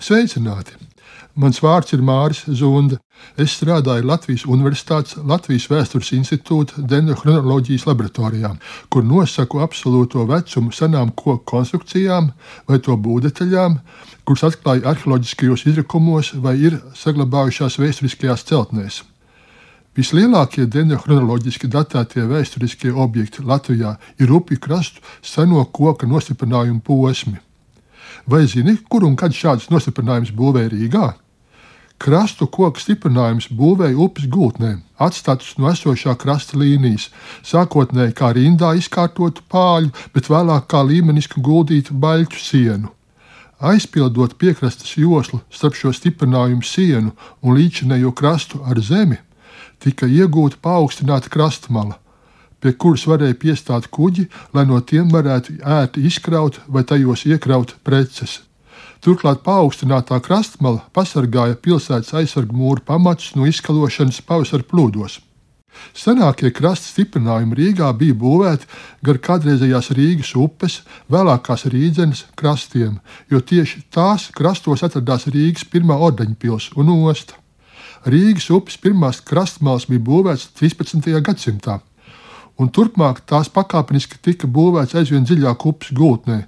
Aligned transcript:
Sveicināti! 0.00 0.78
Mans 1.36 1.58
vārds 1.60 1.92
ir 1.92 2.00
Māris 2.02 2.40
Zunda. 2.56 2.96
Es 3.36 3.52
strādāju 3.58 4.06
Latvijas 4.08 4.46
Universitātes 4.48 5.18
Latvijas 5.28 5.66
Vēstures 5.70 6.08
institūta 6.16 6.80
dendrochronoloģijas 6.88 7.84
laboratorijā, 7.86 8.54
kur 8.88 9.04
nosaku 9.04 9.60
absolūto 9.60 10.24
vecumu 10.28 10.72
senām 10.72 11.12
koku 11.12 11.44
konstrukcijām 11.52 12.30
vai 12.68 12.78
to 12.80 12.96
būvdetaļām, 12.96 13.76
kuras 14.24 14.46
atklāja 14.48 14.88
arheoloģiskajos 14.94 15.66
izrakumos 15.68 16.32
vai 16.46 16.56
ir 16.64 16.80
saglabājušās 17.02 17.76
vēsturiskajās 17.84 18.46
celtnēs. 18.48 19.02
Vislielākie 20.00 20.64
dendrochronoloģiski 20.64 21.68
datētie 21.68 22.24
vēsturiskie 22.30 22.96
objekti 22.96 23.44
Latvijā 23.44 23.98
ir 24.16 24.32
upju 24.32 24.64
krastu 24.64 25.04
seno 25.20 25.66
koku 25.68 26.08
nostiprinājumu 26.08 26.80
posmi. 26.88 27.36
Vai 28.26 28.46
zini, 28.46 28.76
kur 28.88 29.04
un 29.06 29.16
kad 29.16 29.34
šāds 29.34 29.70
nostiprinājumus 29.72 30.32
būvēja 30.36 30.72
Rīgā? 30.74 31.08
Krastu 32.00 32.46
koku 32.48 32.80
stiprinājums 32.80 33.50
būvēja 33.52 33.98
upes 34.00 34.24
gultnē, 34.32 34.78
atstātus 34.96 35.58
no 35.60 35.68
esošā 35.68 36.14
krasta 36.16 36.56
līnijas, 36.56 37.10
sākotnēji 37.44 38.14
kā 38.16 38.30
rindā 38.36 38.70
izkārtotu 38.78 39.44
pāļu, 39.52 39.92
bet 40.14 40.30
vēlāk 40.32 40.64
kā 40.72 40.80
līmenisku 40.80 41.42
guldītu 41.44 41.96
baļķu 42.00 42.40
sienu. 42.40 42.88
Aizpildot 43.60 44.38
piekrastes 44.40 44.94
joslu 44.96 45.42
starp 45.52 45.76
šo 45.76 45.92
stiprinājumu 45.92 46.64
sienu 46.64 47.12
un 47.44 47.58
līdzinējo 47.58 48.14
krastu 48.16 48.62
ar 48.64 48.80
zemi, 48.80 49.20
tika 49.84 50.08
iegūta 50.08 50.56
paaugstināta 50.64 51.28
krastmala, 51.28 51.98
pie 52.60 52.74
kuras 52.76 53.06
varēja 53.08 53.38
piestāt 53.40 53.88
kuģi, 53.92 54.28
lai 54.54 54.66
no 54.68 54.80
tiem 54.80 55.08
varētu 55.12 55.60
ērti 55.64 56.04
izkraut 56.06 56.60
vai 56.68 56.84
tajos 56.84 57.26
iekraut 57.26 57.74
preces. 57.84 58.40
Turklāt 59.00 59.40
paaugstinātā 59.46 60.18
krastmala 60.20 60.84
pasargāja 60.92 61.56
pilsētas 61.56 62.12
aizsargu 62.20 62.56
mūru 62.56 62.84
pamatus 62.84 63.32
no 63.36 63.48
izkalošanas 63.48 64.20
pavasara 64.28 64.66
plūdos. 64.68 65.20
Senākie 65.96 66.50
krasta 66.52 66.90
stiprinājumi 66.90 67.56
Rīgā 67.56 67.88
bija 67.96 68.16
būvēti 68.20 68.68
gar 69.06 69.20
kādreizējās 69.24 69.90
Rīgas 69.96 70.34
upes, 70.36 70.80
vēlākās 71.08 71.64
Rīdzenes 71.72 72.26
krastiem, 72.36 72.98
jo 73.30 73.40
tieši 73.40 73.86
tās 73.94 74.28
krastos 74.36 74.84
atradās 74.84 75.28
Rīgas 75.30 75.64
pirmā 75.64 75.96
ordeņpils 75.96 76.72
un 76.76 76.92
osta. 76.98 77.38
Rīgas 78.04 78.50
upes 78.52 78.76
pirmās 78.80 79.20
krastmalas 79.24 79.86
bija 79.88 80.04
būvētas 80.04 80.50
13. 80.60 81.08
gadsimtā 81.24 81.80
un 82.60 82.68
turpmāk 82.68 83.22
tās 83.30 83.48
pakāpeniski 83.52 84.20
tika 84.20 84.48
būvēts 84.50 84.96
aizvien 85.00 85.24
dziļāk 85.24 85.66
upes 85.70 85.92
gultnē, 85.96 86.42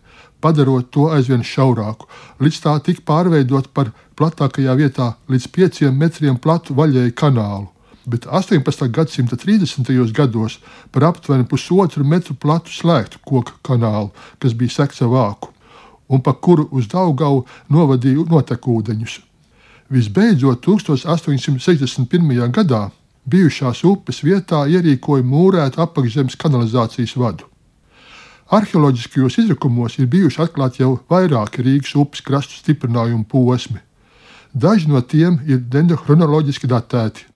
padarot 0.45 0.91
to 0.93 1.09
aizvien 1.15 1.45
šaurāku, 1.47 2.09
līdz 2.43 2.59
tā 2.65 2.75
tika 2.85 3.05
pārveidot 3.09 3.71
par 3.73 3.93
platākajā 4.19 4.75
vietā 4.77 5.13
līdz 5.33 5.49
pieciem 5.55 5.97
metriem 5.97 6.37
platu 6.37 6.77
vaļēju 6.77 7.15
kanālu, 7.17 7.71
bet 8.05 8.27
18. 8.27 8.89
gadsimta 8.93 9.39
30. 9.41 9.89
gados 10.13 10.59
par 10.93 11.09
aptuveni 11.09 11.49
pusotru 11.49 12.05
metru 12.05 12.37
platu 12.37 12.75
slēgtu 12.75 13.23
koku 13.25 13.57
kanālu, 13.65 14.11
kas 14.43 14.57
bija 14.59 14.83
seksa 14.83 15.09
vāku, 15.09 15.53
un 16.13 16.21
pa 16.21 16.35
kuru 16.35 16.69
uz 16.77 16.91
Daugavu 16.93 17.47
novadīja 17.73 18.27
notekūdeņus. 18.29 19.21
Visbeidzot, 19.93 20.65
1861. 20.65 22.51
gadā 22.53 22.89
bijušās 23.29 23.85
upes 23.87 24.23
vietā 24.25 24.65
ierīkoja 24.67 25.25
mūrētu 25.27 25.83
apakšzemes 25.85 26.37
kanalizācijas 26.41 27.17
vadu. 27.17 27.49
Arheoloģiskajos 28.53 29.39
izrakumos 29.41 29.97
ir 29.99 30.11
bijuši 30.13 30.43
atklāti 30.45 30.83
jau 30.83 30.99
vairāki 31.11 31.65
Rīgas 31.65 31.95
upes 31.97 32.21
krastu 32.21 32.59
stiprinājumu 32.59 33.25
posmi. 33.25 33.81
Daži 34.53 34.91
no 34.93 35.01
tiem 35.01 35.39
ir 35.49 35.63
dendrochronoloģiski 35.73 36.69
datēti. 36.69 37.29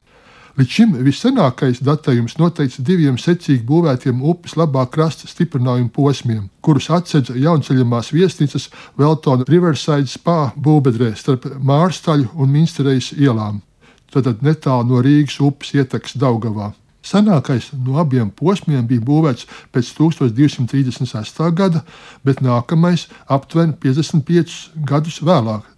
Līdz 0.56 0.72
šim 0.72 0.92
vissenākais 1.04 1.82
datējums 1.84 2.38
noteikts 2.40 2.80
diviem 2.80 3.16
secīgi 3.20 3.64
būvētiem 3.68 4.22
upes 4.24 4.56
labā 4.56 4.86
krasta 4.92 5.28
stiprinājumu 5.28 5.92
posmiem, 5.92 6.46
kurus 6.64 6.88
atsedz 6.92 7.32
jaunceļamās 7.36 8.12
viesnīcas 8.16 8.70
Veltona 8.96 9.44
Riverside 9.48 10.08
spa 10.08 10.52
būvbedrē 10.56 11.12
starp 11.16 11.48
Mārstaļu 11.60 12.32
un 12.40 12.52
Minsterejas 12.56 13.12
ielām 13.16 13.60
tātad 14.16 14.42
netālu 14.44 14.90
no 14.90 15.04
Rīgas 15.04 15.38
upes 15.44 15.74
ietekas 15.76 16.16
Daugavā. 16.18 16.72
Senākais 17.06 17.68
no 17.86 18.00
abiem 18.02 18.32
posmiem 18.34 18.86
bija 18.88 19.04
būvēts 19.06 19.46
pēc 19.74 19.92
1236. 19.94 21.38
gada, 21.54 21.84
bet 22.26 22.42
nākamais 22.42 23.06
aptuveni 23.30 23.76
55 23.84 24.56
gadus 24.88 25.20
vēlāk. 25.22 25.68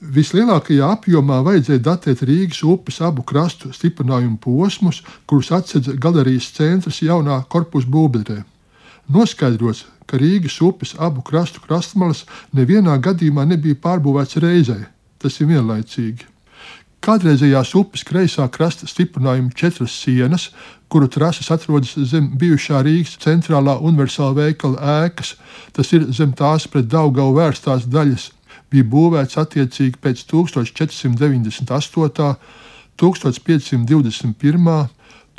Vislielākajā 0.00 0.86
apjomā 0.96 1.42
vajadzēja 1.44 1.82
datēt 1.84 2.22
Rīgas 2.24 2.62
upes 2.64 3.00
abu 3.04 3.24
krastu 3.24 3.72
stiprinājumu 3.76 4.38
posmus, 4.40 5.02
kurus 5.28 5.50
atsedz 5.52 5.92
galerijas 6.00 6.48
centrs 6.56 7.02
jaunā 7.04 7.42
korpusa 7.52 7.88
būvbedrē. 7.88 8.38
Noskaidrots, 9.12 9.84
ka 10.08 10.20
Rīgas 10.20 10.56
upes 10.64 10.94
abu 10.98 11.24
krastu 11.24 11.60
krastmalas 11.64 12.24
nevienā 12.56 12.96
gadījumā 13.00 13.44
nebija 13.48 13.76
pārbūvēts 13.84 14.40
reizē. 14.40 14.78
Tas 15.20 15.36
ir 15.40 15.50
vienlaicīgi. 15.52 16.24
Kādreizējās 17.00 17.70
upes 17.80 18.02
kreisā 18.04 18.44
krasta 18.52 18.84
stiprinājuma 18.88 19.54
četras 19.56 19.92
sienas, 20.02 20.50
kuru 20.92 21.06
trases 21.08 21.48
atrodas 21.54 21.94
zem 22.10 22.26
bijušā 22.40 22.82
Rīgas 22.84 23.14
centrālā 23.22 23.74
universāla 23.80 24.34
veikala 24.36 24.76
ēkas, 25.06 25.30
tas 25.72 25.92
ir 25.96 26.04
zem 26.12 26.32
tās 26.36 26.66
pret 26.68 26.90
Daugavu 26.92 27.32
vērstās 27.38 27.88
daļas, 27.88 28.24
bija 28.70 28.84
būvēts 28.92 29.40
attiecīgi 29.40 29.96
pēc 30.02 30.16
1498, 30.28 32.36
1521, 33.00 34.88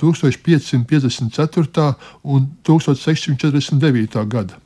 1554 0.02 1.94
un 2.24 2.50
1649 2.66 4.26
gada. 4.34 4.58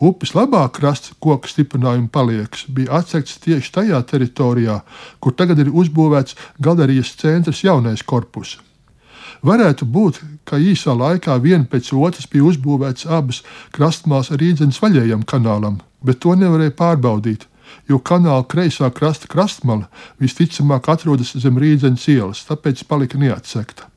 Upes 0.00 0.30
labā 0.32 0.62
krasta 0.72 1.12
koku 1.20 1.48
stiprinājuma 1.50 2.08
palieks 2.08 2.62
bija 2.72 3.02
atsekts 3.02 3.36
tieši 3.44 3.72
tajā 3.74 3.98
teritorijā, 4.08 4.78
kur 5.20 5.34
tagad 5.36 5.60
ir 5.60 5.68
uzbūvēts 5.68 6.38
galerijas 6.56 7.10
centrs 7.20 7.60
jaunais 7.66 8.00
korpus. 8.00 8.54
Varētu 9.44 9.84
būt, 9.84 10.22
ka 10.48 10.56
īsā 10.56 10.94
laikā 10.96 11.36
viena 11.44 11.68
pēc 11.68 11.92
otras 11.92 12.24
bija 12.32 12.48
uzbūvētas 12.48 13.06
abas 13.12 13.42
krastmālas 13.76 14.32
Rīdzenes 14.32 14.80
vaļējam 14.80 15.28
kanālam, 15.28 15.78
bet 16.00 16.22
to 16.24 16.32
nevarēja 16.32 16.76
pārbaudīt, 16.80 17.44
jo 17.88 18.00
kanāla 18.00 18.48
kreisā 18.48 18.88
krasta 18.96 19.28
krastmala 19.28 19.88
visticamāk 20.20 20.88
atrodas 20.96 21.36
zem 21.36 21.60
Rīdzenes 21.60 22.08
ielas, 22.08 22.44
tāpēc 22.48 22.86
palika 22.88 23.20
neatsekta. 23.20 23.92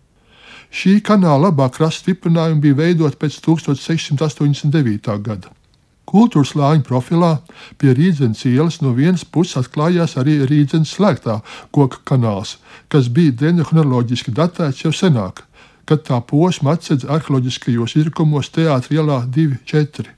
Šī 0.67 0.99
kanāla 1.05 1.47
labā 1.47 1.71
krasta 1.71 2.09
stiprinājuma 2.09 2.59
bija 2.59 2.81
veidota 2.83 3.23
pēc 3.23 3.39
1689. 3.47 5.19
gada. 5.23 5.62
Kultūras 6.09 6.51
lāņa 6.59 6.83
profilā 6.85 7.31
pie 7.79 7.93
Rīdzenes 7.95 8.43
ielas 8.49 8.81
no 8.83 8.91
vienas 8.97 9.23
puses 9.23 9.55
atklājās 9.61 10.17
arī 10.19 10.41
Rīdzenes 10.49 10.91
slēgtā 10.97 11.39
koka 11.71 12.01
kanāls, 12.09 12.57
kas 12.91 13.07
bija 13.07 13.35
dendrochronoloģiski 13.43 14.33
datēts 14.35 14.83
jau 14.83 14.91
senāk, 14.93 15.45
kad 15.87 16.03
tā 16.09 16.19
posma 16.27 16.75
atsedz 16.75 17.07
arheoloģiskajos 17.07 17.95
izrakumos 18.01 18.51
Teātris 18.51 18.97
ielā 18.97 19.23
2-4. 19.37 20.11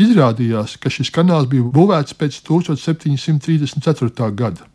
Izrādījās, 0.00 0.76
ka 0.80 0.90
šis 0.90 1.12
kanāls 1.14 1.48
bija 1.50 1.66
būvēts 1.74 2.16
pēc 2.18 2.40
1734. 2.46 4.30
gada. 4.34 4.66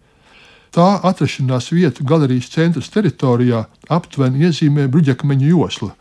Tā 0.76 0.88
atrašanās 1.08 1.70
vietu 1.72 2.04
galerijas 2.04 2.50
centra 2.52 2.84
teritorijā 2.84 3.62
aptuveni 3.96 4.44
iezīmē 4.44 4.90
bruģakmeņa 4.92 5.48
josla, 5.48 5.94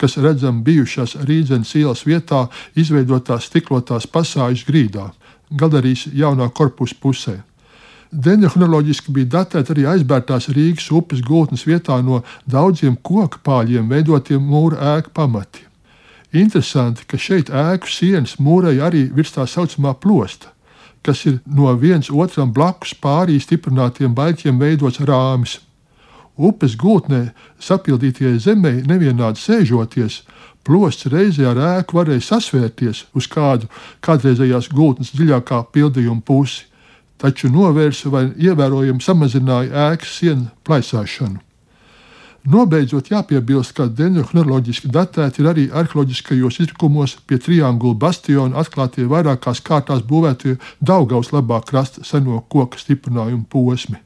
kas 0.00 0.16
redzama 0.18 0.62
bijušās 0.66 1.16
Rīdzenes 1.22 1.74
ielas 1.78 2.04
vietā, 2.06 2.46
izveidotās 2.76 3.48
stiklotās 3.50 4.06
pasāžu 4.10 4.66
grīdā, 4.68 5.10
galerijas 5.50 6.06
jaunā 6.12 6.50
korpusa 6.50 6.96
pusē. 7.00 7.36
Dendrochronoloģiski 8.14 9.10
bija 9.14 9.30
datēta 9.40 9.74
arī 9.74 9.88
aizbērtās 9.90 10.46
Rīgas 10.54 10.90
upes 10.94 11.22
gultnes 11.24 11.64
vietā 11.66 11.98
no 12.02 12.22
daudziem 12.46 12.94
koku 13.02 13.40
pāļiem 13.42 13.88
veidotiem 13.90 14.42
mūra 14.42 14.94
ēku 14.96 15.10
pamati. 15.14 15.64
Interesanti, 16.34 17.06
ka 17.06 17.18
šeit 17.18 17.50
ēku 17.50 17.90
sienas 17.90 18.36
mūrēja 18.42 18.86
arī 18.86 19.04
virs 19.14 19.34
tā 19.34 19.46
saucamā 19.50 19.94
plosta, 19.98 20.50
kas 21.02 21.24
ir 21.26 21.40
no 21.46 21.70
viens 21.78 22.10
otram 22.10 22.52
blakus 22.54 22.94
pārī 22.94 23.40
stiprinātiem 23.42 24.14
baļķiem 24.14 24.62
veidots 24.62 25.02
rāmis 25.02 25.58
upes 26.36 26.76
gultnē 26.76 27.28
sapildītajai 27.62 28.40
zemē 28.42 28.74
nevienādi 28.88 29.40
sēžoties, 29.40 30.22
plosts 30.64 31.08
reizē 31.12 31.50
ar 31.52 31.60
ēku 31.78 31.98
varēja 31.98 32.24
sasvērties 32.28 33.04
uz 33.14 33.28
kādu 33.30 33.70
kādreizējās 34.04 34.70
gultnes 34.74 35.12
dziļākā 35.14 35.64
pildījuma 35.74 36.24
pusi, 36.24 36.64
taču 37.20 37.50
novērsa 37.52 38.10
vai 38.10 38.28
ievērojami 38.36 39.02
samazināja 39.04 39.90
ēkas 39.90 40.20
sienu 40.20 40.48
plaisāšanu. 40.66 41.40
Nobeidzot, 42.44 43.06
jāpiebilst, 43.08 43.72
ka 43.72 43.86
dendrochronoloģiski 43.88 44.90
datēti 44.92 45.40
ir 45.40 45.46
arī 45.48 45.62
arheoloģiskajos 45.72 46.58
izrakumos 46.60 47.14
pie 47.24 47.38
triangula 47.40 47.96
bastiona 47.96 48.60
atklātie 48.60 49.06
vairākās 49.08 49.62
kārtās 49.64 50.04
būvētie 50.04 50.58
Daugaus 50.76 51.32
labā 51.32 51.62
krasta 51.64 52.04
seno 52.04 52.42
koku 52.52 52.76
stiprinājumu 52.82 53.48
posmi. 53.48 53.96